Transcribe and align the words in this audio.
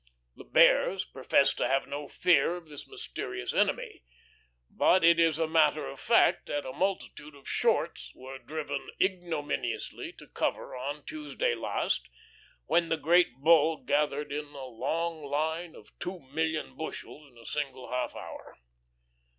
The 0.35 0.45
Bears 0.45 1.05
profess 1.05 1.53
to 1.53 1.67
have 1.67 1.85
no 1.85 2.07
fear 2.07 2.55
of 2.55 2.67
this 2.67 2.87
mysterious 2.87 3.53
enemy, 3.53 4.01
but 4.67 5.03
it 5.03 5.19
is 5.19 5.37
a 5.37 5.45
matter 5.47 5.87
of 5.87 5.99
fact 5.99 6.47
that 6.47 6.65
a 6.65 6.73
multitude 6.73 7.35
of 7.35 7.47
shorts 7.47 8.11
were 8.15 8.39
driven 8.39 8.89
ignominiously 8.99 10.13
to 10.13 10.25
cover 10.25 10.75
on 10.75 11.03
Tuesday 11.05 11.53
last, 11.53 12.09
when 12.65 12.89
the 12.89 12.97
Great 12.97 13.35
Bull 13.41 13.77
gathered 13.77 14.31
in 14.31 14.45
a 14.45 14.65
long 14.65 15.21
line 15.23 15.75
of 15.75 15.91
two 15.99 16.19
million 16.33 16.75
bushels 16.75 17.29
in 17.31 17.37
a 17.37 17.45
single 17.45 17.91
half 17.91 18.15
hour. 18.15 18.57